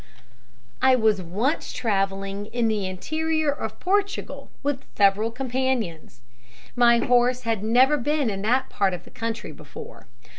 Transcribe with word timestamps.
I 0.81 0.95
was 0.95 1.21
once 1.21 1.71
travelling 1.71 2.47
in 2.47 2.67
the 2.67 2.87
interior 2.87 3.51
of 3.51 3.79
Portugal 3.79 4.49
with 4.63 4.81
several 4.95 5.29
companions. 5.29 6.21
My 6.75 6.97
horse 6.97 7.43
had 7.43 7.63
never 7.63 7.97
been 7.97 8.27
in 8.31 8.41
that 8.41 8.67
part 8.67 8.95
of 8.95 9.03
the 9.03 9.11
country 9.11 9.51
before. 9.51 10.07